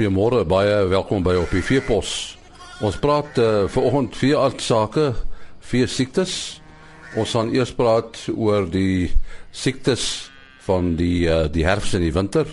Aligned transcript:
Goeiemôre, 0.00 0.46
baie 0.48 0.86
welkom 0.88 1.20
by 1.20 1.34
op 1.36 1.50
die 1.52 1.60
Veepos. 1.60 2.10
Ons 2.80 2.94
praat 3.02 3.36
uh, 3.36 3.66
vanoggend 3.68 4.14
vier 4.16 4.38
aardsake, 4.40 5.10
vier 5.68 5.90
siektes. 5.92 6.32
Ons 7.20 7.34
gaan 7.36 7.50
eers 7.52 7.74
praat 7.76 8.16
oor 8.32 8.64
die 8.72 9.10
siektes 9.52 10.06
van 10.64 10.94
die 10.96 11.28
uh, 11.28 11.50
die 11.52 11.66
herfs 11.68 11.92
en 11.98 12.00
die 12.00 12.14
winter, 12.16 12.48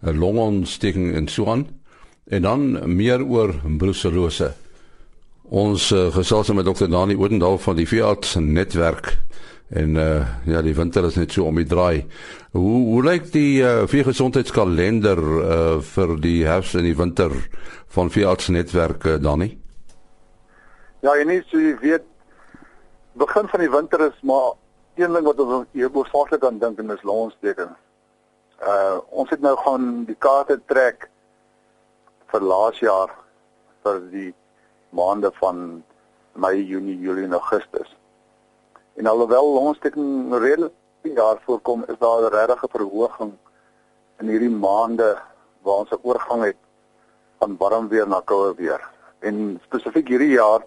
'n 0.00 0.16
longontsteking 0.16 1.12
en 1.20 1.28
so 1.28 1.44
aan. 1.52 1.66
En 2.32 2.48
dan 2.48 2.64
meer 2.96 3.20
oor 3.20 3.52
brucellose. 3.76 4.54
Ons 5.52 5.92
uh, 5.92 6.08
gesels 6.16 6.48
met 6.48 6.64
dokter 6.64 6.88
Dani 6.88 7.12
Oudendal 7.20 7.60
van 7.60 7.76
die 7.76 7.88
Veearts 7.92 8.38
netwerk 8.40 9.18
en 9.68 9.96
uh, 9.98 10.26
ja, 10.46 10.62
die 10.62 10.74
winter 10.74 11.04
is 11.04 11.16
net 11.18 11.32
so 11.34 11.46
om 11.48 11.56
die 11.58 11.66
draai. 11.66 12.06
Hoe 12.54 12.76
hoe 12.90 13.02
lyk 13.02 13.30
die 13.34 13.62
uh, 13.62 13.86
veegesondheidskalender 13.90 15.22
uh, 15.22 15.78
vir 15.94 16.14
die 16.22 16.38
herfs 16.46 16.76
en 16.78 16.86
die 16.86 16.96
winter 16.96 17.34
van 17.96 18.10
Veearts 18.10 18.48
netwerk 18.54 19.04
uh, 19.04 19.16
Dani? 19.22 19.50
Ja, 21.02 21.16
en 21.16 21.28
nie 21.30 21.42
so 21.50 21.58
jy 21.58 21.74
weet 21.82 22.06
begin 23.18 23.50
van 23.50 23.64
die 23.64 23.72
winter 23.72 24.06
is 24.06 24.22
maar 24.22 24.54
een 24.96 25.12
ding 25.12 25.26
wat 25.26 25.40
ons 25.40 25.68
hier 25.72 25.90
oorsaaklik 25.92 26.44
aan 26.44 26.62
dink 26.62 26.78
en 26.78 26.94
dis 26.94 27.04
longontsteking. 27.04 27.74
Uh 28.62 28.96
ons 29.10 29.30
het 29.30 29.42
nou 29.44 29.56
gaan 29.60 30.04
die 30.08 30.16
kaarte 30.18 30.60
trek 30.70 31.10
vir 32.32 32.42
laas 32.52 32.78
jaar 32.80 33.12
vir 33.84 34.00
die 34.12 34.32
maande 34.96 35.30
van 35.40 35.82
Mei, 36.36 36.60
Junie, 36.64 36.98
Julie 37.00 37.24
en 37.24 37.32
Augustus. 37.32 37.88
En 38.96 39.06
alhoewel 39.06 39.52
longontsteking 39.52 40.38
redelik 40.38 40.72
jaar 41.02 41.36
voorkom, 41.44 41.84
is 41.86 41.98
daar 41.98 42.22
'n 42.22 42.34
regte 42.34 42.68
verhoging 42.70 43.32
in 44.18 44.28
hierdie 44.28 44.50
maande 44.50 45.18
waar 45.62 45.74
ons 45.82 45.90
'n 45.90 45.98
oorgang 46.02 46.42
het 46.42 46.56
van 47.38 47.56
warm 47.56 47.88
weer 47.88 48.08
na 48.08 48.20
koue 48.24 48.54
weer. 48.54 48.80
En 49.18 49.60
spesifiek 49.64 50.08
hierdie 50.08 50.36
jaar 50.40 50.62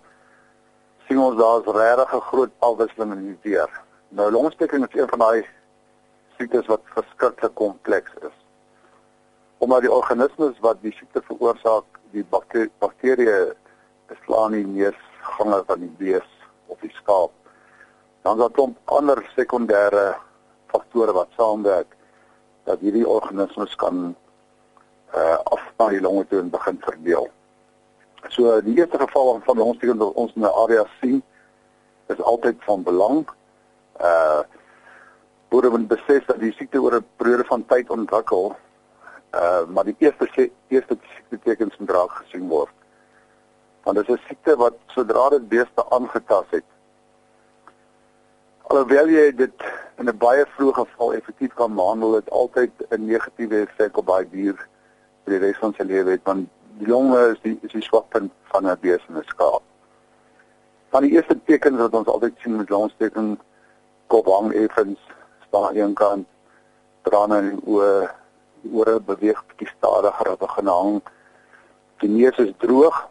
sien 1.08 1.20
ons 1.20 1.38
daar's 1.38 1.66
regtig 1.66 2.14
'n 2.14 2.28
groot 2.32 2.52
afwisseling 2.60 3.12
in 3.12 3.26
die 3.26 3.40
weer. 3.42 3.82
Nou 4.08 4.32
longontsteking 4.32 4.88
is 4.88 5.00
een 5.00 5.10
van 5.10 5.20
daai 5.20 5.46
siektes 6.38 6.66
wat 6.66 6.82
verskriklik 6.84 7.56
kompleks 7.56 8.12
is. 8.22 8.38
Omdat 9.58 9.82
die 9.82 9.92
organismes 9.92 10.60
wat 10.60 10.82
die 10.82 10.94
siekte 10.94 11.22
veroorsaak, 11.22 11.86
die 12.12 12.26
bakterieë 12.80 13.54
beslaan 14.08 14.52
nie 14.52 14.66
neusgange 14.66 15.64
van 15.66 15.80
die 15.80 15.96
bees 15.98 16.30
of 16.66 16.80
die 16.80 16.94
skaap. 16.94 17.39
Dan 18.22 18.34
is 18.34 18.40
daar 18.40 18.52
klomp 18.52 18.78
ander 18.86 19.22
sekondêre 19.36 20.16
faktore 20.68 21.14
wat 21.14 21.28
saamwerk 21.38 21.96
dat 22.64 22.80
hierdie 22.80 23.08
organismes 23.08 23.76
kan 23.76 24.16
uh 25.16 25.38
af 25.44 25.64
na 25.78 25.90
die 25.90 26.02
longe 26.02 26.28
toe 26.28 26.44
begin 26.44 26.78
verdeel. 26.82 27.30
So 28.30 28.62
die 28.62 28.78
eerste 28.78 29.00
geval 29.00 29.40
van 29.46 29.58
longontsteking 29.58 29.98
wat 29.98 30.14
ons 30.14 30.36
in 30.36 30.42
'n 30.42 30.54
area 30.64 30.86
sien 31.02 31.24
is 32.08 32.22
altyd 32.22 32.58
van 32.60 32.84
belang. 32.84 33.28
Uh 34.02 34.42
moet 35.50 35.88
besef 35.88 36.26
dat 36.26 36.40
die 36.40 36.54
siekte 36.54 36.82
oor 36.82 36.96
'n 36.96 37.06
periode 37.16 37.46
van 37.46 37.66
tyd 37.66 37.90
ontwikkel. 37.90 38.56
Uh 39.34 39.66
maar 39.68 39.84
die 39.84 39.96
eerste 39.98 40.52
eerste 40.68 40.98
siekte 41.16 41.40
tekens 41.44 41.78
moet 41.78 41.90
raak 41.90 42.12
gesien 42.12 42.48
word 42.48 42.74
want 43.90 43.98
dit 43.98 44.10
is 44.10 44.22
'n 44.22 44.28
siekte 44.28 44.56
wat 44.56 44.76
sodra 44.88 45.30
dit 45.30 45.50
beeste 45.50 45.90
aangetast 45.90 46.52
het 46.52 46.69
alhoewel 48.70 49.08
jy 49.10 49.32
dit 49.34 49.64
in 49.98 50.10
'n 50.10 50.18
baie 50.22 50.46
vroeë 50.56 50.74
geval 50.74 51.14
effektief 51.14 51.54
kan 51.58 51.76
behandel 51.76 52.12
het 52.14 52.30
altyd 52.30 52.72
'n 52.90 53.06
negatiewe 53.06 53.62
effek 53.62 53.98
op 53.98 54.06
daai 54.06 54.30
dier 54.30 54.58
vir 55.24 55.34
die 55.34 55.40
res 55.46 55.58
van 55.58 55.74
sy 55.74 55.84
lewe 55.84 56.20
want 56.24 56.50
die 56.78 56.88
longe 56.88 57.20
is 57.32 57.40
die 57.42 57.58
is 57.62 57.72
die 57.72 57.82
swakpunt 57.82 58.32
van 58.52 58.68
'n 58.68 59.24
skaap. 59.26 59.64
Van 60.90 61.02
die 61.04 61.12
eerste 61.12 61.38
tekens 61.46 61.78
wat 61.78 61.94
ons 61.94 62.08
altyd 62.08 62.34
sien 62.42 62.58
met 62.58 62.70
longsteking 62.70 63.40
kop 64.08 64.26
hang 64.26 64.54
effens 64.54 65.00
staan 65.48 65.66
aan 65.66 65.76
een 65.76 65.94
kant 65.94 66.28
trane 67.02 67.38
in 67.38 67.50
die 67.56 67.66
oë 67.66 68.10
die 68.62 68.72
ore 68.74 69.00
beweeg 69.00 69.46
bietjie 69.48 69.74
stadiger 69.78 70.32
op 70.32 70.42
'n 70.42 70.56
genang 70.58 71.02
die 71.98 72.10
neus 72.10 72.38
is 72.38 72.54
droog 72.58 73.08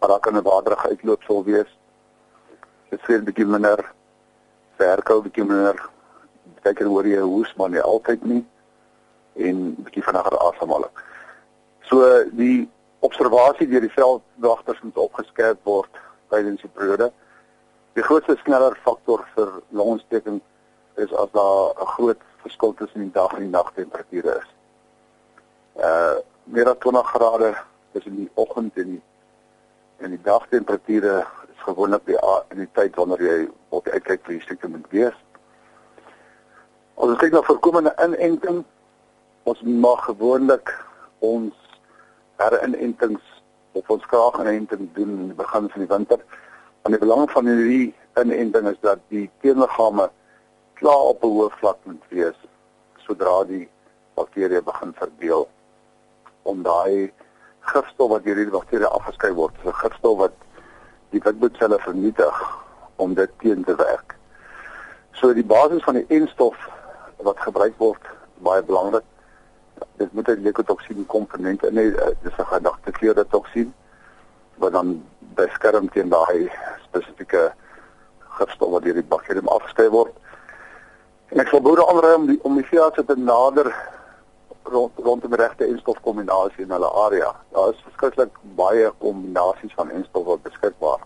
maar 0.00 0.08
daar 0.08 0.20
kan 0.20 0.36
'n 0.36 0.42
waterige 0.42 0.88
uitloop 0.88 1.22
sou 1.22 1.44
wees. 1.44 1.70
Dit 2.90 3.00
sê 3.00 3.14
'n 3.14 3.24
bietjie 3.24 3.46
minder 3.46 3.96
verkou 4.78 5.20
bietjie 5.22 5.44
minder. 5.44 5.78
Kyk 6.64 6.82
hoe 6.86 7.04
jy 7.06 7.20
hoes 7.22 7.54
maar 7.56 7.70
nie 7.70 7.82
altyd 7.82 8.24
nie 8.24 8.42
en 9.38 9.74
bietjie 9.86 10.02
vinniger 10.02 10.38
asemhaling. 10.48 11.04
So 11.88 12.04
die 12.38 12.68
observasie 13.06 13.68
deur 13.70 13.84
die 13.86 13.94
veldwagters 13.94 14.82
moet 14.82 14.98
opgeskerp 14.98 15.60
word 15.68 16.00
tydens 16.32 16.62
die 16.64 16.70
periode. 16.74 17.10
Die 17.94 18.04
grootste 18.06 18.36
sneller 18.42 18.76
faktor 18.84 19.24
vir 19.34 19.60
longontsteking 19.70 20.40
is 20.98 21.12
as 21.12 21.30
daar 21.32 21.74
'n 21.78 21.92
groot 21.94 22.22
verskil 22.42 22.74
tussen 22.74 23.00
die 23.00 23.12
dag 23.12 23.32
en 23.32 23.46
die 23.46 23.54
nagtemperature 23.54 24.38
is. 24.42 24.50
Uh 25.76 26.16
meer 26.44 26.68
as 26.68 26.78
20 26.80 27.06
grade 27.06 27.54
tussen 27.92 28.16
die 28.16 28.30
oggend 28.34 28.76
en 28.76 28.88
die 28.94 29.02
en 29.98 30.10
die 30.10 30.22
dagtemperature 30.22 31.26
is 31.58 31.64
gewoonlik 31.66 32.04
die 32.06 32.18
in 32.54 32.62
die 32.62 32.70
tyd 32.78 32.96
wanneer 32.96 33.22
jy 33.22 33.38
op 33.74 33.88
uitkyk 33.88 34.24
vir 34.26 34.36
die 34.36 34.44
siekte 34.46 34.70
moet 34.70 34.86
wees. 34.94 35.16
As 36.98 37.10
ons 37.10 37.20
kyk 37.20 37.34
na 37.34 37.42
voorkomende 37.46 37.94
inenting, 38.02 38.62
ons 39.48 39.62
mag 39.62 40.04
gewoonlik 40.06 40.70
ons 41.24 41.54
herinentings 42.38 43.24
of 43.78 43.90
ons 43.90 44.06
graag 44.10 44.38
inenting 44.42 44.88
doen 44.94 45.14
in 45.16 45.30
die 45.32 45.38
begin 45.38 45.68
van 45.72 45.84
die 45.84 45.90
winter. 45.90 46.22
En 46.86 46.94
die 46.94 47.02
belang 47.02 47.26
van 47.30 47.50
hierdie 47.50 47.94
inenting 48.20 48.70
is 48.70 48.80
dat 48.86 49.02
die 49.14 49.26
teenliggame 49.42 50.10
klaar 50.78 51.10
op 51.12 51.24
'n 51.24 51.34
hoë 51.34 51.50
vlak 51.60 51.78
moet 51.84 52.04
wees 52.08 52.38
sodra 53.06 53.44
die 53.44 53.68
bakterieë 54.14 54.62
begin 54.62 54.92
verdeel 54.94 55.48
om 56.42 56.62
daai 56.62 57.12
gifstof 57.60 58.10
wat 58.10 58.24
deur 58.24 58.36
hierdie 58.36 58.58
bakterieë 58.58 58.90
afgeskei 58.98 59.32
word. 59.34 59.54
'n 59.64 59.72
gifstof 59.72 60.18
wat 60.18 60.47
die 61.10 61.20
witbloedselle 61.24 61.78
vernietig 61.78 62.40
om 62.96 63.14
dit 63.14 63.30
teen 63.38 63.64
te 63.64 63.74
werk. 63.76 64.16
So 65.12 65.32
die 65.34 65.44
basis 65.44 65.82
van 65.82 65.94
die 65.94 66.06
enstof 66.08 66.56
wat 67.26 67.40
gebruik 67.42 67.74
word, 67.78 68.02
baie 68.44 68.62
belangrik. 68.62 69.04
Dit 69.96 70.12
moet 70.12 70.28
'n 70.28 70.42
leukotoksien 70.42 71.06
komponent 71.06 71.64
in 71.64 71.76
hê. 71.76 72.14
Dis 72.22 72.38
'n 72.38 72.52
gedagte 72.54 72.90
kleurde 72.90 73.26
toksien 73.26 73.74
wat 74.56 74.72
dan 74.72 75.04
beskerm 75.34 75.88
teen 75.88 76.08
daai 76.08 76.50
spesifieke 76.82 77.52
gifstof 78.38 78.70
wat 78.70 78.82
deur 78.82 78.94
die 78.94 79.10
bakterieë 79.14 79.46
afgeskei 79.46 79.88
word. 79.88 80.12
En 81.28 81.40
ek 81.40 81.48
sal 81.48 81.60
boere 81.60 81.86
aanraai 81.86 82.14
om 82.14 82.26
die 82.26 82.38
om 82.42 82.54
die 82.54 82.66
veearts 82.66 83.02
te 83.06 83.16
nader 83.16 83.74
rond 84.70 84.92
rondom 84.96 85.34
regte 85.34 85.64
enstofkombinasie 85.64 86.64
in 86.64 86.70
hulle 86.70 86.90
area. 87.04 87.32
Daar 87.52 87.72
is 87.72 87.82
verskriklik 87.84 88.34
baie 88.58 88.90
kombinasies 88.98 89.74
van 89.74 89.90
enstof 89.90 90.24
wat 90.24 90.42
beskikbaar. 90.42 91.00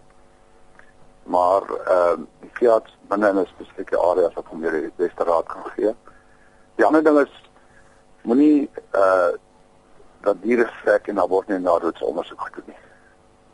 Maar 1.22 1.62
ehm 1.62 2.20
uh, 2.20 2.50
Fiat 2.52 2.88
binne 3.08 3.28
in 3.28 3.38
'n 3.38 3.46
spesifieke 3.46 3.98
area 3.98 4.30
wat 4.34 4.46
hom 4.46 4.62
hier 4.62 4.70
die 4.70 4.92
beste 4.96 5.24
raad 5.24 5.46
kan 5.46 5.64
gee. 5.76 5.94
Die 6.74 6.84
ander 6.84 7.04
ding 7.04 7.18
is 7.18 7.50
moenie 8.22 8.70
eh 8.90 9.00
uh, 9.00 9.32
dat 10.20 10.42
diere 10.42 10.66
vrek 10.82 11.08
en 11.08 11.18
word 11.28 11.48
nie 11.48 11.58
na 11.58 11.78
dit 11.78 12.02
ondersoek 12.02 12.40
gedoen 12.40 12.64
nie. 12.66 12.76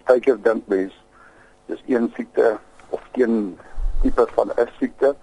Partykeer 0.05 0.43
dink 0.43 0.67
mense 0.67 0.97
dis 1.67 1.83
een 1.87 2.13
siekte 2.17 2.59
of 2.89 3.01
een 3.13 3.59
tipe 4.03 4.27
van 4.35 4.53
'n 4.57 4.69
siekte, 4.79 5.17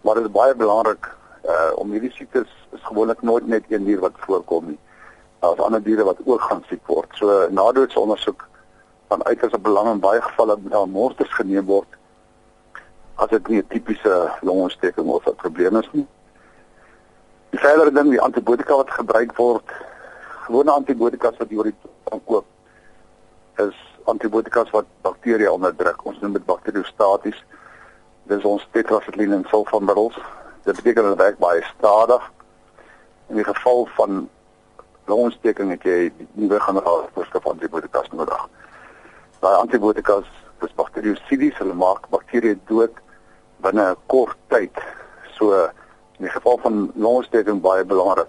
maar 0.00 0.14
dit 0.14 0.24
is 0.24 0.30
baie 0.30 0.54
belangrik 0.54 1.16
uh 1.44 1.72
om 1.74 1.90
hierdie 1.90 2.12
siektes 2.12 2.50
is 2.72 2.82
gewoonlik 2.82 3.22
nooit 3.22 3.46
net 3.46 3.64
een 3.68 3.84
dier 3.84 4.00
wat 4.00 4.18
voorkom 4.26 4.66
nie. 4.66 4.78
Daar's 5.40 5.58
ander 5.58 5.82
diere 5.82 6.04
wat 6.04 6.18
ook 6.24 6.40
gaan 6.40 6.62
siek 6.68 6.86
word. 6.86 7.08
So 7.18 7.46
nadoetse 7.50 8.00
ondersoek 8.00 8.48
van 9.08 9.24
uiterste 9.24 9.58
belang 9.58 9.90
in 9.90 10.00
baie 10.00 10.20
gevalle 10.22 10.56
na 10.62 10.84
mortes 10.84 11.34
geneem 11.34 11.66
word 11.66 11.98
as 13.14 13.28
dit 13.28 13.48
nie 13.48 13.58
'n 13.58 13.66
tipiese 13.68 14.30
longontsteking 14.40 15.06
of 15.06 15.26
'n 15.26 15.34
probleem 15.34 15.76
is 15.76 15.88
nie. 15.92 16.06
Die 17.50 17.60
verdere 17.60 17.92
ding, 17.92 18.10
die 18.10 18.20
antibiotika 18.20 18.76
wat 18.76 18.90
gebruik 18.90 19.36
word, 19.36 19.68
gewone 20.46 20.70
antibiotika 20.70 21.32
wat 21.38 21.50
jy 21.50 21.56
oor 21.56 21.64
die 21.64 21.76
koop 22.24 22.44
is 23.56 23.76
antibiotika 24.04 24.64
wat 24.70 24.86
bakterieë 25.02 25.50
onderdruk. 25.50 26.04
Ons 26.04 26.20
noem 26.20 26.32
dit 26.32 26.44
bakteriostaties. 26.44 27.44
Dis 28.22 28.44
ons 28.44 28.68
tetracycline 28.70 29.34
en 29.34 29.44
sulfamiddels 29.50 30.16
Dit 30.62 30.76
beteken 30.76 31.02
dat 31.02 31.16
werk 31.16 31.38
baie 31.38 31.62
stadig. 31.78 32.30
In 33.28 33.34
die 33.34 33.44
geval 33.44 33.88
van 33.94 34.28
longontsteking 35.04 35.70
het 35.70 35.82
jy 35.82 36.12
nie 36.32 36.48
weer 36.48 36.60
gaan 36.60 36.78
raak 36.78 37.08
voorskrif 37.14 37.42
van 37.42 37.52
antibiotika 37.52 38.02
nodig. 38.10 38.48
Daai 39.40 39.56
antibiotika 39.56 40.20
is 40.62 40.74
bakteriosidies, 40.74 41.58
hulle 41.58 41.74
maak 41.74 42.06
bakterieë 42.10 42.58
dood 42.66 42.94
binne 43.60 43.90
'n 43.90 43.96
kort 44.06 44.36
tyd. 44.48 44.78
So 45.34 45.64
in 46.18 46.28
die 46.28 46.30
geval 46.30 46.58
van 46.58 46.92
longontsteking 46.94 47.60
baie 47.60 47.84
belangrik. 47.84 48.28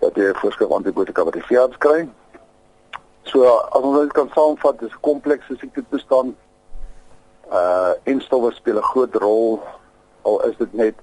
dat 0.00 0.14
jy 0.14 0.28
'n 0.28 0.34
voorskrif 0.34 0.70
antibiotika 0.70 1.24
wat 1.24 1.32
die 1.32 1.44
veearts 1.44 1.76
kry. 1.76 2.08
So 3.22 3.44
as 3.44 3.82
ons 3.82 4.00
dit 4.00 4.12
kan 4.12 4.30
saamvat, 4.34 4.78
dis 4.78 5.00
komplekse 5.00 5.56
siekte 5.56 5.84
toestand. 5.88 6.36
Uh 7.52 7.92
en 8.02 8.20
stowwe 8.20 8.52
speel 8.52 8.76
'n 8.76 8.90
groot 8.92 9.14
rol 9.14 9.60
al 10.22 10.42
is 10.48 10.56
dit 10.56 10.72
net 10.72 10.94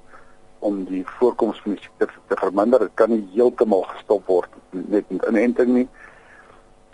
om 0.59 0.83
die 0.85 1.03
voorkoms 1.19 1.61
van 1.61 1.75
die 1.75 1.81
siekte 1.81 2.07
te 2.27 2.35
verminder. 2.35 2.79
Dit 2.79 2.95
kan 2.99 3.09
nie 3.09 3.27
heeltemal 3.33 3.85
gestop 3.93 4.25
word 4.27 4.49
net 4.71 5.09
met 5.09 5.25
inenting 5.29 5.73
nie. 5.73 5.87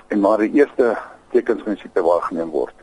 En 0.07 0.19
maar 0.19 0.37
die 0.37 0.51
eerste 0.51 0.97
tekens 1.31 1.63
van 1.63 1.73
die 1.73 1.81
siekte 1.81 2.03
waargeneem 2.03 2.51
word. 2.51 2.75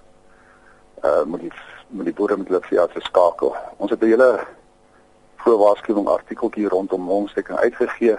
Uh 1.05 1.23
moet 1.25 1.41
die 1.41 1.53
moet 1.91 2.07
die 2.07 2.15
boere 2.15 2.37
met 2.37 2.49
hulle 2.49 2.63
veearts 2.63 3.05
skakel. 3.05 3.55
Ons 3.77 3.91
het 3.91 4.03
'n 4.03 4.13
hele 4.13 4.47
voorwaarskuwing 5.37 6.09
artikeltjie 6.09 6.69
rondom 6.69 7.09
longsteking 7.09 7.59
uitgegee 7.59 8.17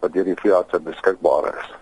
wat 0.00 0.12
deur 0.12 0.24
die 0.24 0.40
veearts 0.40 0.82
beskikbaar 0.82 1.54
is. 1.58 1.74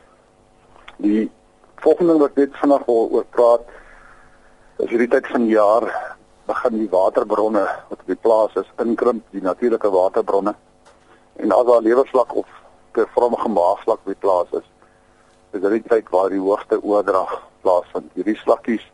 Die 0.97 1.31
volgende 1.77 2.19
wat 2.19 2.35
net 2.35 2.57
vanaand 2.57 2.87
wil 2.87 3.09
oor 3.11 3.25
praat 3.25 3.69
is 4.77 4.91
hierdie 4.91 5.09
tyd 5.09 5.27
van 5.27 5.41
die 5.41 5.55
jaar 5.55 6.16
begin 6.47 6.79
die 6.79 6.91
waterbronne 6.91 7.65
wat 7.89 8.01
op 8.01 8.07
die 8.07 8.19
plaas 8.27 8.55
is 8.55 8.71
inkrimp, 8.83 9.25
die 9.31 9.43
natuurlike 9.43 9.91
waterbronne. 9.91 10.55
En 11.37 11.53
as 11.53 11.67
daar 11.67 11.85
lewervlak 11.85 12.35
of 12.35 12.47
pervormige 12.93 13.49
maagvlak 13.49 13.99
op 13.99 14.13
die 14.13 14.23
plaas 14.25 14.51
is, 14.51 14.69
is 15.53 15.61
dit 15.61 15.71
die 15.71 15.83
tyd 15.89 16.09
waar 16.11 16.31
die 16.31 16.41
hoogste 16.41 16.79
oordrag 16.83 17.35
plaasvind. 17.61 18.13
Hierdie 18.15 18.39
slakkies 18.43 18.85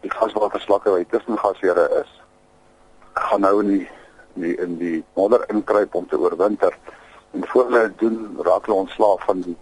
die 0.00 0.10
gaswaterslakke 0.14 0.94
wat 0.94 1.10
tussen 1.10 1.38
gasere 1.38 1.88
is, 2.00 2.10
gaan 3.14 3.42
nou 3.42 3.58
in 3.62 3.72
die 3.74 3.86
in 4.38 4.44
die, 4.44 4.56
in 4.62 4.76
die 4.78 4.98
modder 5.18 5.42
inkruip 5.50 5.94
om 5.94 6.06
te 6.08 6.18
oorwinter. 6.18 6.76
En 7.34 7.46
voor 7.46 7.64
hulle 7.64 7.92
doen 7.98 8.38
raak 8.46 8.66
hulle 8.66 8.84
ontslaaf 8.84 9.24
van 9.26 9.40
die 9.40 9.56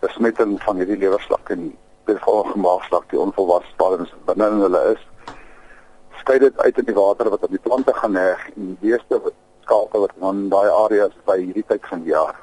besmetting 0.00 0.56
van 0.62 0.80
hierdie 0.80 0.96
lewerslak 0.96 1.50
en 1.50 1.68
die 2.08 2.16
volgende 2.24 2.62
maagslak 2.64 3.04
die 3.10 3.20
onvolwasse 3.20 3.68
stadiums 3.74 4.14
binne 4.24 4.48
in 4.48 4.64
hulle 4.64 4.82
is. 4.94 5.02
Skei 6.28 6.38
dit 6.38 6.58
uit 6.60 6.78
in 6.78 6.84
die 6.84 6.94
water 6.94 7.30
wat 7.32 7.44
op 7.46 7.50
die 7.50 7.58
plante 7.64 7.92
gaan 7.96 8.16
heg 8.20 8.40
en 8.50 8.64
die 8.66 8.76
beeste 8.80 9.16
skape 9.64 9.98
wat 9.98 10.10
in 10.30 10.42
daai 10.52 10.66
areas 10.68 11.14
by 11.24 11.38
hierdie 11.38 11.62
tyd 11.70 11.86
van 11.88 12.02
die 12.04 12.10
jaar 12.12 12.34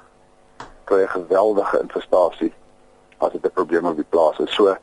kry 0.90 1.04
'n 1.04 1.12
geweldige 1.12 1.82
infestasie 1.84 2.50
as 3.20 3.32
dit 3.32 3.46
'n 3.46 3.54
probleem 3.54 3.86
op 3.86 3.96
die 3.96 4.08
plaas 4.10 4.40
is. 4.40 4.56
So 4.56 4.74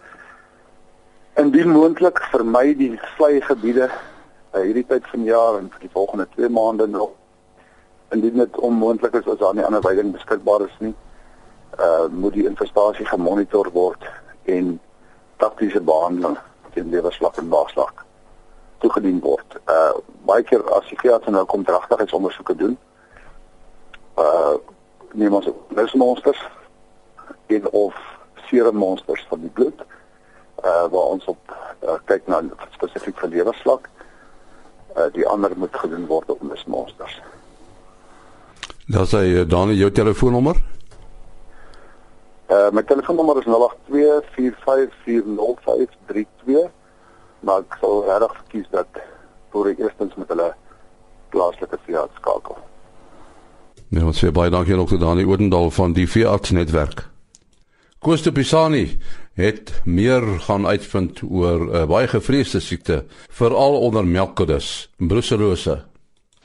indien 1.34 1.72
moontlik 1.74 2.22
vermy 2.30 2.76
die 2.78 3.00
vlei 3.16 3.40
gebiede 3.40 3.90
uh, 3.90 4.60
hierdie 4.60 4.86
tyd 4.86 5.10
van 5.10 5.20
die 5.26 5.32
jaar 5.32 5.58
en 5.58 5.66
vir 5.74 5.80
die 5.80 5.94
volgende 5.98 6.28
2 6.36 6.48
maande 6.48 6.86
nog 6.86 7.10
indien 8.10 8.36
dit 8.36 8.58
onmoontlik 8.58 9.14
is 9.14 9.26
as 9.26 9.38
daar 9.38 9.54
nie 9.54 9.64
ander 9.64 9.82
veiding 9.82 10.12
beskikbaar 10.12 10.62
is 10.68 10.78
nie 10.78 10.94
uh 11.80 12.06
moet 12.06 12.38
die 12.38 12.46
infestasie 12.46 13.06
gemonitor 13.06 13.72
word 13.72 14.06
en 14.44 14.80
taktiese 15.36 15.80
behandeling 15.80 16.38
teen 16.70 16.90
lewerslag 16.90 17.36
en 17.36 17.48
maagslag 17.48 18.06
toegedien 18.82 19.20
word. 19.22 19.58
Uh 19.70 19.94
baie 20.26 20.42
keer 20.46 20.62
as 20.76 20.86
veearts 21.00 21.30
nou 21.34 21.44
kom 21.50 21.64
dragtigheidsondersoeke 21.66 22.54
doen, 22.60 22.74
uh 24.22 24.54
neem 25.18 25.34
ons 25.36 25.48
lusmonsters 25.76 26.40
en 27.52 27.64
of 27.70 27.94
serummonsters 28.48 29.24
van 29.30 29.40
die 29.44 29.54
bloed 29.58 29.78
uh 30.62 30.86
waar 30.92 31.08
ons 31.16 31.24
op 31.32 31.42
uh, 31.52 31.56
kyk 32.10 32.24
na 32.30 32.36
spesifiek 32.76 33.16
vir 33.24 33.34
lewerslag. 33.36 33.82
Uh 34.96 35.08
die 35.16 35.26
ander 35.28 35.52
moet 35.56 35.74
gedoen 35.84 36.06
word 36.06 36.28
op 36.30 36.40
lusmonsters. 36.46 37.14
Dan 38.92 39.06
sê 39.08 39.18
jy 39.26 39.46
dan 39.46 39.76
jou 39.76 39.90
telefoonnommer? 39.90 40.56
Uh 42.52 42.70
my 42.70 42.82
telefoonnommer 42.82 43.36
is 43.42 43.48
0824540532. 43.48 43.52
Maar 47.42 47.64
ek 47.64 47.78
sal 47.80 48.04
regtig 48.06 48.36
verkies 48.40 48.68
dat 48.70 49.00
voor 49.52 49.72
ek 49.72 49.80
eerstens 49.82 50.14
met 50.20 50.28
hulle 50.32 50.50
plaaslike 51.34 51.78
veearts 51.86 52.20
skakel. 52.20 52.58
Nee, 53.92 54.04
ons 54.08 54.18
sê 54.22 54.30
baie 54.32 54.50
dankie 54.52 54.76
aan 54.76 54.86
Dr. 54.86 55.00
Dani 55.00 55.24
Oudendal 55.28 55.70
van 55.70 55.92
die 55.96 56.08
veeartsnetwerk. 56.08 57.06
Koos 58.02 58.24
de 58.24 58.32
Pisani 58.32 58.86
het 59.38 59.70
meer 59.84 60.24
gaan 60.46 60.66
uitvind 60.66 61.20
oor 61.22 61.60
'n 61.60 61.74
uh, 61.74 61.86
baie 61.86 62.08
gevreesde 62.08 62.60
siekte, 62.60 63.04
veral 63.30 63.78
onder 63.80 64.04
melkkuddes, 64.06 64.88
brucellose. 64.96 65.84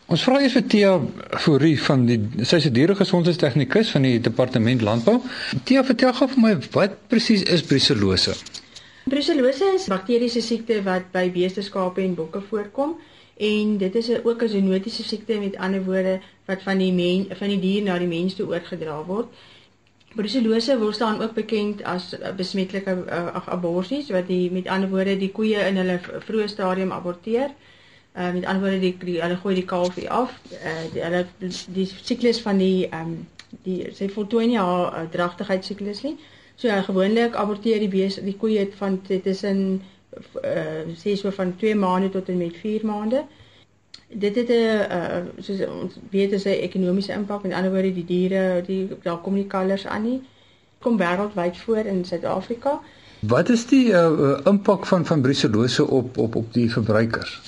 Ons 0.08 0.24
vra 0.24 0.40
eers 0.40 0.54
vir 0.54 0.68
Tia 0.72 0.92
Fourie 1.40 1.80
van 1.84 2.06
die 2.06 2.46
sy 2.48 2.60
se 2.60 2.72
dieregesondheidstegnikus 2.72 3.90
van 3.92 4.06
die 4.08 4.20
departement 4.20 4.82
landbou. 4.82 5.18
Tia, 5.64 5.84
vertel 5.84 6.14
gou 6.14 6.28
vir 6.28 6.42
my 6.42 6.54
wat 6.72 6.96
presies 7.12 7.44
is 7.44 7.64
brucellose? 7.64 8.36
Brucellose 9.08 9.74
is 9.74 9.86
'n 9.88 9.94
bakteriese 9.96 10.42
siekte 10.42 10.84
wat 10.84 11.06
by 11.12 11.30
beeste, 11.32 11.62
skape 11.62 12.02
en 12.02 12.16
bokke 12.16 12.42
voorkom 12.50 12.98
en 13.50 13.78
dit 13.78 13.96
is 13.96 14.10
ook 14.24 14.42
'n 14.44 14.50
zoonotiese 14.50 15.04
siekte 15.04 15.40
met 15.40 15.56
ander 15.58 15.84
woorde 15.84 16.20
wat 16.46 16.62
van 16.64 16.78
die 16.78 16.92
men 16.92 17.28
van 17.40 17.48
die 17.48 17.60
dier 17.60 17.84
na 17.84 17.98
die 17.98 18.08
mens 18.08 18.34
toe 18.36 18.48
oorgedra 18.48 18.98
word. 19.06 19.28
Brucellose 20.16 20.78
word 20.80 20.96
staan 20.96 21.22
ook 21.22 21.34
bekend 21.34 21.84
as 21.84 22.16
besmetlike 22.36 22.94
uh, 23.08 23.48
aborsies 23.48 24.10
wat 24.10 24.28
die 24.28 24.52
met 24.52 24.68
ander 24.68 24.90
woorde 24.90 25.18
die 25.18 25.32
koeie 25.32 25.68
in 25.68 25.78
hulle 25.78 26.00
vroeë 26.04 26.48
stadium 26.48 26.92
aborteer. 26.92 27.52
Uh, 28.18 28.34
met 28.34 28.46
ander 28.46 28.62
woorde 28.62 28.80
die, 28.80 28.96
die 29.06 29.22
hulle 29.22 29.38
gooi 29.38 29.56
die 29.56 29.66
kalfie 29.66 30.10
af. 30.10 30.40
Uh, 30.52 30.80
die 30.94 31.04
hulle 31.04 31.26
die 31.68 31.88
siklus 32.04 32.42
van 32.42 32.58
die 32.58 32.88
ehm 32.90 33.02
um, 33.02 33.28
die 33.64 33.88
sy 33.96 34.10
voltooi 34.10 34.48
nie 34.48 34.60
haar 34.60 35.04
uh, 35.04 35.10
dragtigheidssiklus 35.12 36.02
nie. 36.04 36.18
So 36.58 36.68
uh, 36.68 36.84
gewoonlik 36.84 37.36
aborteer 37.38 37.80
die 37.80 37.90
bees 37.90 38.16
die 38.26 38.34
koeie 38.42 38.64
van 38.80 39.02
tussen 39.06 39.60
uh 40.42 40.80
sê 40.98 41.14
so 41.16 41.30
van 41.30 41.52
2 41.62 41.76
maande 41.78 42.10
tot 42.10 42.30
en 42.34 42.38
met 42.38 42.56
4 42.62 42.86
maande. 42.86 43.26
Dit 44.10 44.36
het 44.36 44.50
'n 44.50 44.90
uh 44.98 45.20
soos 45.38 45.60
ons 45.68 46.00
weet 46.10 46.32
is 46.32 46.46
'n 46.46 46.64
ekonomiese 46.68 47.14
impak 47.14 47.44
met 47.44 47.54
ander 47.54 47.72
woorde 47.72 47.94
die 47.94 48.06
diere 48.06 48.64
die 48.66 48.88
daar 49.04 49.22
kom 49.22 49.34
nie 49.34 49.48
kalvers 49.48 49.86
aan 49.86 50.04
nie. 50.04 50.22
Kom 50.80 50.98
wêreldwyd 50.98 51.58
voor 51.58 51.86
in 51.86 52.06
Suid-Afrika. 52.06 52.80
Wat 53.20 53.50
is 53.50 53.66
die 53.66 53.86
uh, 53.90 54.40
impak 54.46 54.86
van 54.86 55.06
van 55.06 55.22
brucellose 55.22 55.88
op 55.88 56.18
op 56.18 56.36
op 56.36 56.54
die 56.54 56.72
verbruikers? 56.72 57.42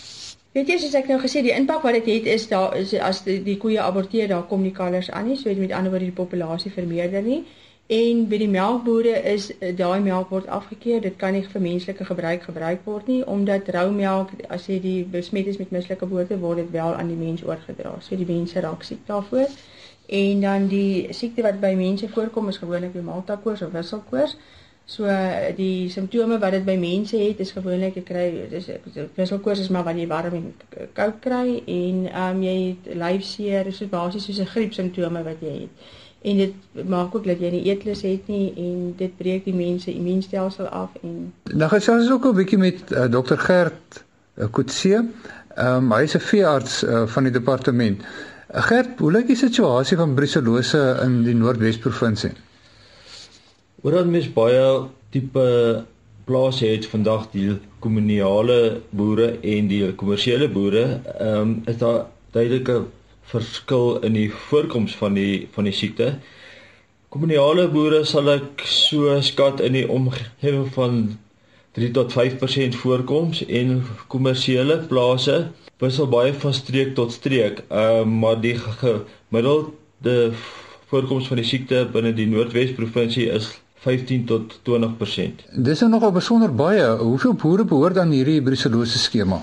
Weet 0.52 0.68
jy 0.68 0.78
soos 0.78 0.94
ek 0.94 1.08
nou 1.08 1.20
gesê 1.22 1.42
die 1.42 1.56
impak 1.56 1.82
wat 1.82 1.94
dit 1.94 2.06
het, 2.06 2.26
het 2.26 2.34
is 2.34 2.48
daar 2.48 2.78
is 2.78 2.94
as 2.94 3.24
die, 3.24 3.44
die 3.44 3.58
koeie 3.58 3.82
aborteer 3.82 4.28
daar 4.28 4.44
kom 4.44 4.62
nie 4.62 4.72
kalvers 4.72 5.12
aan 5.12 5.28
nie 5.28 5.38
so 5.38 5.54
met 5.54 5.72
ander 5.72 5.90
woorde 5.90 6.06
die 6.06 6.20
populasie 6.22 6.72
vermeerder 6.72 7.22
nie 7.22 7.46
en 7.90 8.20
by 8.30 8.38
die 8.38 8.50
melkbore 8.54 9.16
is 9.32 9.48
eh, 9.58 9.72
daai 9.74 10.00
melk 10.06 10.30
word 10.30 10.50
afgekeur 10.54 11.02
dit 11.02 11.16
kan 11.18 11.34
nie 11.34 11.42
vir 11.42 11.62
menslike 11.64 12.06
gebruik 12.06 12.44
gebruik 12.46 12.84
word 12.86 13.08
nie 13.10 13.24
omdat 13.36 13.72
rou 13.74 13.88
melk 13.96 14.34
as 14.58 14.68
jy 14.70 14.78
die 14.84 15.00
besmet 15.16 15.48
is 15.50 15.58
met 15.58 15.72
mislike 15.74 16.04
geboorte 16.04 16.38
word 16.38 16.62
dit 16.62 16.70
wel 16.76 16.94
aan 16.94 17.10
die 17.10 17.18
mens 17.18 17.42
oorgedra. 17.42 17.96
So 18.06 18.16
die 18.16 18.30
mense 18.30 18.62
raak 18.62 18.86
siek 18.86 19.02
daarvoor. 19.08 19.50
En 20.22 20.42
dan 20.42 20.68
die 20.70 21.08
siekte 21.18 21.42
wat 21.42 21.58
by 21.62 21.74
mense 21.78 22.10
voorkom 22.14 22.52
is 22.54 22.62
gewoonlik 22.62 22.94
die 22.94 23.06
maltakoors 23.06 23.64
of 23.66 23.74
wisselkoors. 23.74 24.36
So 24.90 25.10
die 25.58 25.90
simptome 25.90 26.38
wat 26.42 26.54
dit 26.58 26.66
by 26.66 26.76
mense 26.82 27.18
het 27.18 27.42
is 27.42 27.54
gewoonlik 27.58 27.98
jy 27.98 28.04
kry 28.06 28.26
dis 28.54 28.70
wisselkoors 29.18 29.64
is 29.66 29.72
maar 29.74 29.88
wanneer 29.90 30.06
jy 30.06 30.12
warm 30.14 30.38
en 30.38 30.86
koud 30.98 31.18
kry 31.26 31.58
en 31.66 32.06
ehm 32.06 32.38
um, 32.38 32.46
jy 32.46 32.56
het 32.68 32.94
lyfseer, 33.02 33.74
so 33.74 33.90
basies 33.90 34.30
soos 34.30 34.42
'n 34.46 34.54
griep 34.54 34.78
simptome 34.78 35.26
wat 35.26 35.42
jy 35.42 35.56
het. 35.64 35.90
En 36.22 36.38
dit 36.38 36.54
maak 36.88 37.16
ook 37.16 37.26
dat 37.26 37.40
jy 37.40 37.50
nie 37.54 37.64
eetlus 37.72 38.02
het 38.04 38.28
nie 38.28 38.50
en 38.60 38.94
dit 39.00 39.14
breek 39.18 39.46
die 39.48 39.56
mense 39.56 39.92
immuunstelsel 39.92 40.68
af 40.68 40.98
en 41.02 41.32
Nou 41.44 41.70
gesels 41.72 42.04
ons 42.04 42.12
ook 42.12 42.26
'n 42.26 42.36
bietjie 42.36 42.58
met 42.58 42.92
uh, 42.92 43.04
eh, 43.04 43.12
Dr 43.12 43.40
Gert 43.40 44.04
uh, 44.36 44.46
Kutse. 44.52 45.06
Ehm 45.56 45.76
um, 45.76 45.92
hy 45.92 46.04
is 46.04 46.16
'n 46.16 46.20
veearts 46.20 46.84
uh, 46.84 47.08
van 47.08 47.24
die 47.24 47.32
departement. 47.32 48.02
Uh, 48.02 48.62
Gert, 48.68 49.00
hoe 49.00 49.12
lyk 49.12 49.28
die 49.28 49.36
situasie 49.36 49.98
van 49.98 50.14
brucellose 50.14 51.00
in 51.04 51.24
die 51.24 51.36
Noordwes 51.36 51.78
provinsie? 51.78 52.32
Omdat 53.82 54.06
mens 54.06 54.34
baie 54.34 54.88
tipe 55.10 55.84
plase 56.26 56.66
het 56.66 56.86
vandag 56.86 57.30
die 57.32 57.58
kommunale 57.80 58.82
boere 58.90 59.40
en 59.42 59.68
die 59.68 59.96
kommersiële 59.96 60.50
boere, 60.50 61.00
ehm 61.20 61.42
um, 61.42 61.62
is 61.66 61.78
daar 61.78 62.06
duidelike 62.32 62.84
verskil 63.32 64.00
in 64.06 64.14
die 64.14 64.30
voorkoms 64.50 64.96
van 64.96 65.14
die 65.14 65.48
van 65.54 65.64
die 65.70 65.74
siekte. 65.74 66.14
Kommunale 67.10 67.68
boere 67.74 68.04
sal 68.06 68.30
ek 68.30 68.64
so 68.66 69.16
skat 69.26 69.62
in 69.66 69.74
die 69.74 69.88
omgewing 69.90 70.68
van 70.76 71.00
3 71.78 71.92
tot 71.94 72.14
5% 72.14 72.78
voorkoms 72.82 73.44
en 73.46 73.80
kommersiële 74.08 74.78
plase 74.90 75.40
wissel 75.80 76.10
baie 76.12 76.34
van 76.34 76.54
streek 76.54 76.96
tot 76.96 77.14
streek. 77.16 77.64
Ehm 77.70 78.02
um, 78.02 78.20
maar 78.20 78.42
die 78.42 78.56
gemiddelde 78.60 80.32
voorkoms 80.90 81.28
van 81.28 81.38
die 81.38 81.46
siekte 81.46 81.88
binne 81.94 82.14
die 82.14 82.28
Noordwes 82.28 82.74
provinsie 82.76 83.30
is 83.30 83.52
15 83.80 84.26
tot 84.26 84.60
20%. 84.68 85.46
Dis 85.56 85.80
nou 85.80 85.92
nogal 85.92 86.12
besonder 86.12 86.52
baie. 86.52 86.84
Hoeveel 87.00 87.34
boere 87.34 87.66
behoort 87.66 87.98
aan 87.98 88.12
hierdie 88.12 88.42
brucellose 88.44 89.00
skema? 89.00 89.40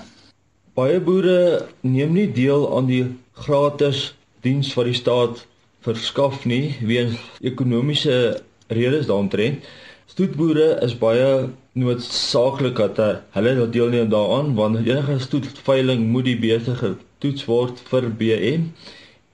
Baie 0.77 0.99
boere 1.01 1.65
neem 1.81 2.13
nie 2.13 2.27
deel 2.31 2.67
aan 2.77 2.85
die 2.85 3.05
gratis 3.45 4.13
diens 4.45 4.73
wat 4.77 4.89
die 4.89 4.97
staat 4.97 5.45
verskaf 5.85 6.45
nie 6.45 6.75
weens 6.81 7.17
ekonomiese 7.41 8.41
redes 8.67 9.07
daaromtrent. 9.07 9.63
Stoetboere 10.07 10.77
is 10.85 10.95
baie 10.97 11.49
noodsaaklik 11.77 12.79
dat 12.97 13.23
hulle 13.35 13.67
deelneem 13.69 14.09
daaraan 14.09 14.55
want 14.55 14.79
enige 14.81 15.19
stoetveiling 15.19 16.07
moet 16.11 16.25
die 16.25 16.39
beeste 16.39 16.75
getoets 16.79 17.45
word 17.45 17.81
vir 17.91 18.09
BM 18.19 18.69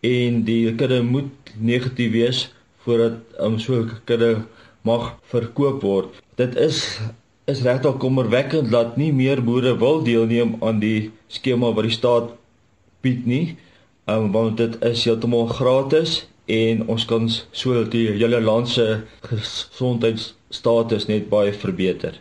en 0.03 0.43
die 0.47 0.73
kudde 0.75 1.01
moet 1.05 1.53
negatief 1.57 2.11
wees 2.11 2.45
voordat 2.83 3.19
um, 3.39 3.59
so 3.59 3.79
'n 3.79 3.91
kudde 4.05 4.43
mag 4.81 5.15
verkoop 5.31 5.81
word. 5.81 6.09
Dit 6.35 6.55
is 6.55 6.99
is 7.45 7.61
regtig 7.61 7.97
kommerwekkend 7.99 8.71
dat 8.71 8.97
nie 8.97 9.11
meer 9.13 9.43
boere 9.43 9.77
wil 9.77 10.03
deelneem 10.03 10.55
aan 10.63 10.79
die 10.79 11.11
skema 11.27 11.73
wat 11.73 11.83
die 11.83 11.97
staat 11.97 12.29
bied 13.01 13.25
nie. 13.25 13.57
Um, 14.05 14.31
want 14.31 14.57
dit 14.57 14.73
is 14.83 15.03
heeltemal 15.07 15.45
gratis 15.47 16.27
en 16.45 16.87
ons 16.91 17.05
kan 17.07 17.29
so 17.55 17.85
die 17.87 18.09
hele 18.11 18.41
land 18.41 18.67
se 18.69 18.87
gesondheidsstatus 19.29 21.07
net 21.07 21.29
baie 21.31 21.53
verbeter. 21.55 22.17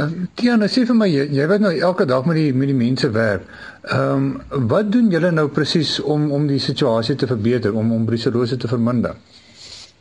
Ehm 0.00 0.28
Tiana 0.36 0.68
sê 0.68 0.84
vir 0.88 0.96
my 0.96 1.08
jy, 1.08 1.24
jy 1.32 1.46
weet 1.48 1.64
nou 1.64 1.72
elke 1.88 2.04
dag 2.08 2.28
met 2.28 2.36
die 2.36 2.52
met 2.52 2.68
die 2.68 2.76
mense 2.76 3.08
werk. 3.16 3.48
Ehm 3.88 4.28
um, 4.52 4.68
wat 4.68 4.92
doen 4.92 5.08
julle 5.12 5.32
nou 5.32 5.48
presies 5.48 5.96
om 6.00 6.28
om 6.32 6.46
die 6.46 6.60
situasie 6.60 7.16
te 7.16 7.28
verbeter 7.30 7.72
om 7.74 7.92
om 7.96 8.04
bruselose 8.04 8.56
te 8.60 8.68
verminder? 8.68 9.16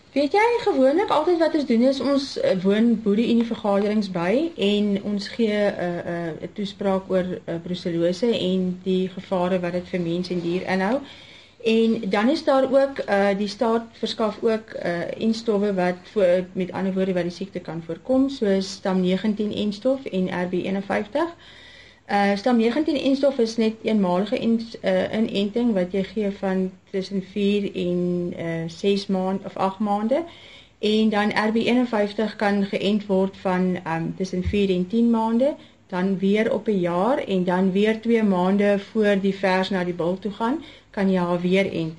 Weet 0.09 0.33
jy 0.33 0.45
gewoonlik 0.61 1.11
altyd 1.13 1.37
wat 1.37 1.53
ons 1.53 1.65
doen 1.69 1.81
is 1.85 1.99
ons 2.01 2.23
uh, 2.41 2.55
woon 2.63 2.87
in 3.05 3.41
die 3.41 3.45
vergaderings 3.45 4.07
by 4.09 4.49
en 4.57 4.87
ons 5.05 5.27
gee 5.35 5.53
'n 5.53 5.73
uh, 5.85 5.89
'n 6.01 6.13
uh, 6.13 6.47
'n 6.47 6.49
toespraak 6.57 7.11
oor 7.13 7.27
uh, 7.29 7.57
brucellose 7.63 8.29
en 8.37 8.79
die 8.83 9.09
gevare 9.17 9.59
wat 9.59 9.77
dit 9.77 9.87
vir 9.91 10.01
mens 10.01 10.29
en 10.29 10.41
dier 10.41 10.65
inhou. 10.65 10.97
En 11.75 12.09
dan 12.09 12.29
is 12.29 12.43
daar 12.43 12.65
ook 12.71 13.03
uh 13.05 13.37
die 13.37 13.47
staat 13.47 13.85
verskaf 14.01 14.41
ook 14.41 14.73
uh 14.73 15.21
enstowwe 15.27 15.73
wat 15.73 16.01
vir 16.13 16.45
met 16.53 16.71
ander 16.71 16.93
woorde 16.93 17.13
wat 17.13 17.29
die 17.29 17.37
siekte 17.37 17.59
kan 17.59 17.83
voorkom 17.85 18.29
soos 18.29 18.71
stam 18.71 19.01
19 19.01 19.53
enstof 19.53 20.05
en 20.05 20.27
RB51. 20.27 21.37
Stam 22.35 22.57
19 22.57 22.95
enstof 22.95 23.37
is 23.37 23.57
net 23.57 23.73
eenmalige 23.81 24.37
in, 24.37 24.61
uh, 24.81 25.13
inenting 25.13 25.73
wat 25.73 25.91
jy 25.93 26.03
gee 26.03 26.31
van 26.31 26.71
tussen 26.91 27.21
4 27.21 27.67
en 27.75 28.33
uh 28.45 28.63
6 28.67 29.05
maande 29.07 29.45
of 29.45 29.57
8 29.57 29.79
maande. 29.79 30.23
En 30.79 31.09
dan 31.09 31.31
RB51 31.31 32.35
kan 32.37 32.65
geënt 32.65 33.05
word 33.05 33.37
van 33.37 33.77
um 33.85 34.13
tussen 34.17 34.43
4 34.43 34.69
en 34.69 34.87
10 34.87 35.09
maande, 35.09 35.55
dan 35.87 36.17
weer 36.17 36.53
op 36.53 36.67
'n 36.67 36.79
jaar 36.79 37.17
en 37.17 37.43
dan 37.43 37.71
weer 37.71 38.01
2 38.01 38.23
maande 38.23 38.79
voor 38.79 39.21
die 39.21 39.35
vers 39.35 39.69
na 39.69 39.83
die 39.83 39.93
bul 39.93 40.19
toe 40.19 40.31
gaan, 40.31 40.63
kan 40.89 41.11
jy 41.11 41.19
haar 41.19 41.41
weer 41.41 41.71
ent. 41.71 41.93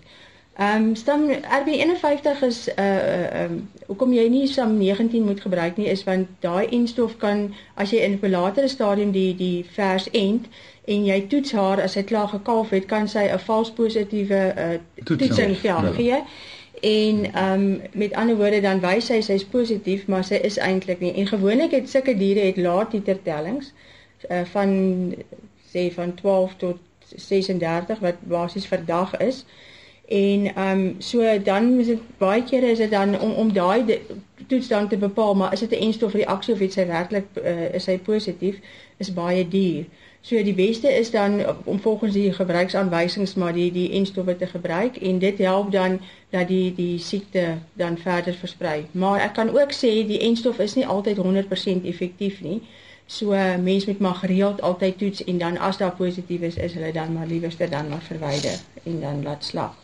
Ehm 0.60 0.82
um, 0.88 0.94
stam 0.94 1.22
RB51 1.30 2.42
is 2.42 2.68
'n 2.68 2.80
uh, 2.80 3.42
ehm 3.42 3.52
um, 3.52 3.68
hoekom 3.86 4.12
jy 4.12 4.26
nie 4.28 4.46
stam 4.46 4.76
19 4.78 5.22
moet 5.24 5.40
gebruik 5.40 5.76
nie 5.76 5.86
is 5.88 6.04
want 6.04 6.26
daai 6.40 6.66
enstof 6.78 7.16
kan 7.16 7.54
as 7.74 7.90
jy 7.90 8.00
in 8.08 8.18
'n 8.22 8.30
latere 8.30 8.68
stadium 8.68 9.10
die 9.10 9.36
die 9.36 9.64
vers 9.76 10.10
ent 10.10 10.48
en 10.84 11.04
jy 11.04 11.26
toets 11.26 11.52
haar 11.52 11.80
as 11.80 11.92
sy 11.92 12.02
klaar 12.02 12.28
gekalf 12.28 12.74
het 12.76 12.86
kan 12.92 13.08
sy 13.08 13.24
'n 13.28 13.38
vals 13.38 13.70
positiewe 13.70 14.42
uh, 14.64 14.76
toetsing 15.04 15.56
ja, 15.62 15.78
gee. 15.96 16.20
En 16.80 17.24
ehm 17.32 17.52
um, 17.52 17.80
met 17.92 18.12
ander 18.12 18.36
woorde 18.36 18.60
dan 18.60 18.80
wys 18.80 19.06
sy 19.06 19.20
sy's 19.20 19.44
positief 19.44 20.06
maar 20.06 20.24
sy 20.24 20.34
is 20.34 20.58
eintlik 20.58 21.00
nie. 21.00 21.14
En 21.14 21.26
gewoonlik 21.26 21.70
het 21.70 21.88
sulke 21.88 22.16
diere 22.16 22.40
het 22.40 22.56
laat 22.56 22.90
titer 22.90 23.22
tellings 23.22 23.72
uh, 24.30 24.44
van 24.44 24.70
sê 25.72 25.88
van 25.94 26.14
12 26.14 26.54
tot 26.56 26.78
36 27.16 27.98
wat 27.98 28.16
basies 28.20 28.66
vir 28.66 28.84
dag 28.84 29.16
is. 29.16 29.44
En 30.10 30.54
ehm 30.54 30.78
um, 30.78 30.94
so 30.98 31.42
dan 31.42 31.78
is 31.78 31.86
dit 31.86 32.00
baie 32.18 32.42
kere 32.42 32.70
is 32.70 32.78
dit 32.78 32.90
dan 32.90 33.20
om 33.20 33.32
om 33.32 33.52
daai 33.52 34.00
toets 34.46 34.68
dan 34.68 34.88
te 34.88 34.96
bepaal, 34.96 35.34
maar 35.34 35.52
is 35.52 35.60
dit 35.60 35.70
'n 35.70 35.82
enstof 35.86 36.12
reaksie 36.12 36.54
of 36.54 36.60
iets 36.60 36.74
sy 36.74 36.86
werklik 36.86 37.26
uh, 37.42 37.74
is 37.74 37.86
hy 37.86 37.98
positief 37.98 38.56
is 38.96 39.12
baie 39.14 39.48
duur. 39.48 39.84
So 40.20 40.42
die 40.42 40.54
beste 40.54 40.88
is 40.98 41.10
dan 41.10 41.40
om 41.64 41.80
volgens 41.80 42.12
die 42.12 42.32
gebruiksaanwysings 42.32 43.34
maar 43.34 43.52
die 43.52 43.72
die 43.72 43.90
enstowwe 43.90 44.36
te 44.36 44.46
gebruik 44.46 44.96
en 44.96 45.18
dit 45.18 45.38
help 45.38 45.72
dan 45.72 46.00
dat 46.30 46.48
die 46.48 46.74
die 46.74 46.98
siekte 46.98 47.44
dan 47.72 47.98
verder 47.98 48.34
versprei. 48.34 48.86
Maar 48.90 49.20
ek 49.20 49.32
kan 49.32 49.48
ook 49.60 49.72
sê 49.72 49.92
die 50.06 50.20
enstof 50.20 50.58
is 50.58 50.74
nie 50.74 50.86
altyd 50.86 51.16
100% 51.16 51.86
effektief 51.86 52.40
nie. 52.40 52.60
So 53.06 53.30
mens 53.62 53.86
moet 53.86 53.98
maar 53.98 54.14
gereeld 54.14 54.60
altyd 54.62 54.98
toets 54.98 55.24
en 55.24 55.38
dan 55.38 55.58
as 55.58 55.76
daar 55.76 55.94
positief 55.96 56.40
is, 56.40 56.56
is 56.56 56.74
hulle 56.74 56.92
dan 56.92 57.12
maar 57.12 57.26
liewerste 57.26 57.68
dan 57.68 57.88
maar 57.88 58.02
verwyder 58.02 58.58
en 58.82 59.00
dan 59.00 59.22
laat 59.22 59.44
slag. 59.44 59.79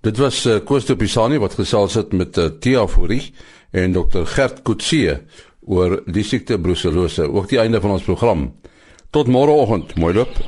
Dit 0.00 0.16
was 0.16 0.46
uh, 0.46 0.56
Koos 0.64 0.86
de 0.88 0.96
Pisani 0.96 1.38
wat 1.38 1.58
gesels 1.58 1.94
het 1.94 2.14
met 2.16 2.38
uh, 2.40 2.46
Tia 2.60 2.86
Fourie 2.88 3.34
en 3.70 3.92
Dr 3.92 4.24
Gert 4.24 4.62
Kutsie 4.64 5.18
oor 5.60 5.98
die 6.08 6.24
siekte 6.24 6.56
brucellose. 6.58 7.28
Ook 7.28 7.52
die 7.52 7.60
einde 7.60 7.80
van 7.84 7.98
ons 7.98 8.08
program. 8.08 8.48
Tot 9.12 9.28
môreoggend. 9.28 9.94
Mooi 10.00 10.14
loop. 10.14 10.40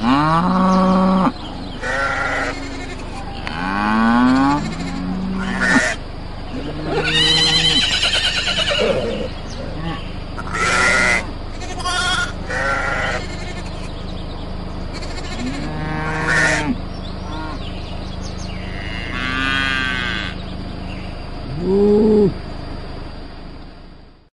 Ah. 0.00 0.79